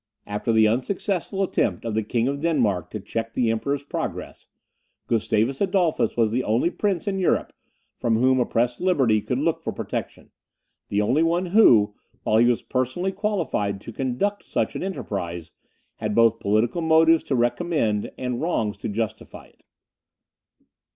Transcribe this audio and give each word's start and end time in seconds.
After 0.25 0.51
the 0.51 0.67
unsuccessful 0.67 1.43
attempt 1.43 1.85
of 1.85 1.93
the 1.93 2.01
King 2.01 2.27
of 2.27 2.41
Denmark 2.41 2.89
to 2.89 2.99
check 2.99 3.35
the 3.35 3.51
Emperor's 3.51 3.83
progress, 3.83 4.47
Gustavus 5.05 5.61
Adolphus 5.61 6.17
was 6.17 6.31
the 6.31 6.43
only 6.43 6.71
prince 6.71 7.07
in 7.07 7.19
Europe 7.19 7.53
from 7.97 8.15
whom 8.15 8.39
oppressed 8.39 8.81
liberty 8.81 9.21
could 9.21 9.37
look 9.37 9.61
for 9.61 9.71
protection 9.71 10.31
the 10.89 11.03
only 11.03 11.21
one 11.21 11.45
who, 11.45 11.93
while 12.23 12.37
he 12.37 12.47
was 12.47 12.63
personally 12.63 13.11
qualified 13.11 13.79
to 13.81 13.93
conduct 13.93 14.41
such 14.41 14.75
an 14.75 14.81
enterprise, 14.81 15.51
had 15.97 16.15
both 16.15 16.39
political 16.39 16.81
motives 16.81 17.21
to 17.25 17.35
recommend 17.35 18.09
and 18.17 18.41
wrongs 18.41 18.77
to 18.77 18.89
justify 18.89 19.45
it. 19.45 19.61